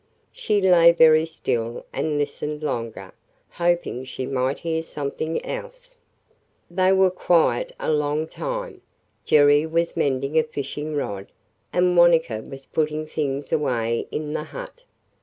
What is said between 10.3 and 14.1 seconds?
a fishing rod and Wanetka was putting things away